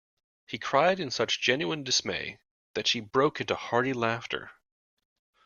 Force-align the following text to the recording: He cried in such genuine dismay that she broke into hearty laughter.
He 0.47 0.57
cried 0.57 0.99
in 0.99 1.11
such 1.11 1.39
genuine 1.39 1.83
dismay 1.83 2.39
that 2.73 2.87
she 2.87 3.01
broke 3.01 3.39
into 3.39 3.53
hearty 3.53 3.93
laughter. 3.93 4.49